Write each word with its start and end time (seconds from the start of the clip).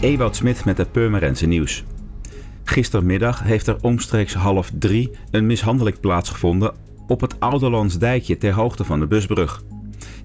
Ewout 0.00 0.36
Smit 0.36 0.64
met 0.64 0.78
het 0.78 0.92
Purmerendse 0.92 1.46
nieuws. 1.46 1.84
Gistermiddag 2.64 3.42
heeft 3.42 3.66
er 3.66 3.76
omstreeks 3.80 4.34
half 4.34 4.70
drie 4.78 5.10
een 5.30 5.46
mishandeling 5.46 6.00
plaatsgevonden 6.00 6.74
op 7.06 7.20
het 7.20 7.40
Ouderlandsdijkje 7.40 8.38
ter 8.38 8.52
hoogte 8.52 8.84
van 8.84 9.00
de 9.00 9.06
busbrug. 9.06 9.62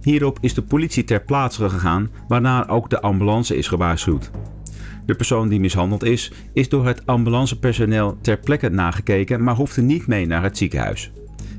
Hierop 0.02 0.38
is 0.42 0.54
de 0.54 0.62
politie 0.62 1.04
ter 1.04 1.22
plaatse 1.22 1.70
gegaan, 1.70 2.10
waarna 2.28 2.68
ook 2.68 2.90
de 2.90 3.02
ambulance 3.02 3.58
is 3.58 3.68
gewaarschuwd. 3.68 4.32
De 5.06 5.16
persoon 5.16 5.50
die 5.50 5.60
mishandeld 5.60 6.04
is, 6.04 6.32
is 6.54 6.70
door 6.70 6.86
het 6.86 7.06
ambulancepersoneel 7.06 8.18
ter 8.22 8.38
plekke 8.38 8.70
nagekeken, 8.70 9.44
maar 9.44 9.56
hoefde 9.56 9.82
niet 9.82 10.08
mee 10.08 10.26
naar 10.26 10.44
het 10.44 10.58
ziekenhuis. 10.58 11.12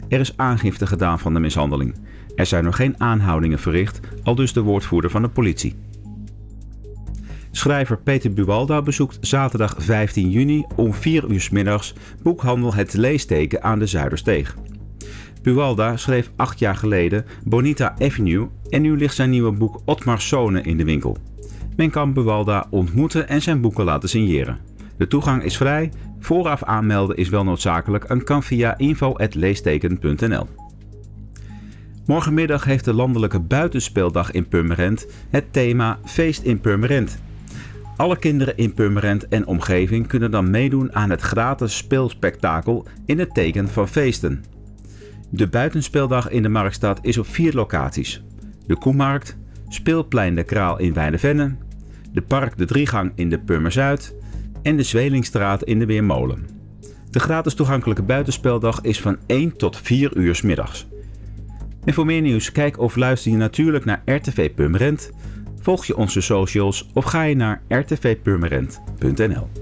Er 0.08 0.20
is 0.20 0.36
aangifte 0.36 0.86
gedaan 0.86 1.18
van 1.18 1.34
de 1.34 1.40
mishandeling. 1.40 1.94
Er 2.34 2.46
zijn 2.46 2.64
nog 2.64 2.76
geen 2.76 3.00
aanhoudingen 3.00 3.58
verricht, 3.58 4.00
al 4.22 4.34
dus 4.34 4.52
de 4.52 4.60
woordvoerder 4.60 5.10
van 5.10 5.22
de 5.22 5.28
politie. 5.28 5.76
Schrijver 7.54 7.98
Peter 7.98 8.32
Buwalda 8.32 8.82
bezoekt 8.82 9.18
zaterdag 9.20 9.74
15 9.78 10.30
juni 10.30 10.64
om 10.76 10.94
4 10.94 11.24
uur 11.30 11.48
middags 11.52 11.94
boekhandel 12.22 12.74
Het 12.74 12.94
Leesteken 12.94 13.62
aan 13.62 13.78
de 13.78 13.86
Zuidersteeg. 13.86 14.56
Buwalda 15.42 15.96
schreef 15.96 16.30
acht 16.36 16.58
jaar 16.58 16.76
geleden 16.76 17.24
Bonita 17.44 17.94
Avenue 17.98 18.48
en 18.68 18.82
nu 18.82 18.96
ligt 18.96 19.14
zijn 19.14 19.30
nieuwe 19.30 19.52
boek 19.52 19.80
Otmar 19.84 20.20
Sone 20.20 20.62
in 20.62 20.76
de 20.76 20.84
winkel. 20.84 21.16
Men 21.76 21.90
kan 21.90 22.12
Buwalda 22.12 22.66
ontmoeten 22.70 23.28
en 23.28 23.42
zijn 23.42 23.60
boeken 23.60 23.84
laten 23.84 24.08
signeren. 24.08 24.58
De 24.96 25.06
toegang 25.06 25.42
is 25.42 25.56
vrij, 25.56 25.92
vooraf 26.20 26.62
aanmelden 26.62 27.16
is 27.16 27.28
wel 27.28 27.44
noodzakelijk 27.44 28.04
en 28.04 28.24
kan 28.24 28.42
via 28.42 28.78
info.leesteken.nl. 28.78 30.46
Morgenmiddag 32.06 32.64
heeft 32.64 32.84
de 32.84 32.92
landelijke 32.92 33.40
buitenspeeldag 33.40 34.30
in 34.30 34.48
Purmerend 34.48 35.06
het 35.30 35.52
thema 35.52 35.98
Feest 36.04 36.42
in 36.42 36.60
Purmerend. 36.60 37.18
Alle 38.02 38.18
kinderen 38.18 38.56
in 38.56 38.74
Purmerend 38.74 39.28
en 39.28 39.46
omgeving 39.46 40.06
kunnen 40.06 40.30
dan 40.30 40.50
meedoen 40.50 40.94
aan 40.94 41.10
het 41.10 41.20
gratis 41.20 41.76
speelspektakel 41.76 42.86
in 43.06 43.18
het 43.18 43.34
teken 43.34 43.68
van 43.68 43.88
feesten. 43.88 44.44
De 45.30 45.48
buitenspeeldag 45.48 46.28
in 46.28 46.42
de 46.42 46.48
Marktstad 46.48 46.98
is 47.02 47.18
op 47.18 47.26
vier 47.26 47.52
locaties. 47.52 48.24
De 48.66 48.76
Koemarkt, 48.76 49.36
Speelplein 49.68 50.34
de 50.34 50.42
Kraal 50.42 50.78
in 50.78 50.92
Weidevenne, 50.92 51.56
de 52.12 52.22
Park 52.22 52.58
de 52.58 52.64
Driegang 52.64 53.12
in 53.14 53.30
de 53.30 53.38
Purmerzuid 53.38 54.14
en 54.62 54.76
de 54.76 54.82
Zwelingstraat 54.82 55.62
in 55.62 55.78
de 55.78 55.86
Weermolen. 55.86 56.46
De 57.10 57.20
gratis 57.20 57.54
toegankelijke 57.54 58.02
buitenspeldag 58.02 58.80
is 58.80 59.00
van 59.00 59.16
1 59.26 59.56
tot 59.56 59.76
4 59.76 60.16
uur 60.16 60.40
middags. 60.44 60.86
En 61.84 61.94
voor 61.94 62.06
meer 62.06 62.22
nieuws 62.22 62.52
kijk 62.52 62.78
of 62.78 62.96
luister 62.96 63.30
je 63.30 63.36
natuurlijk 63.36 63.84
naar 63.84 64.02
RTV 64.04 64.54
Purmerend, 64.54 65.10
volg 65.62 65.84
je 65.86 65.96
onze 65.96 66.20
socials 66.20 66.88
of 66.92 67.04
ga 67.04 67.22
je 67.22 67.36
naar 67.36 67.62
rtvpurmerend.nl. 67.68 69.60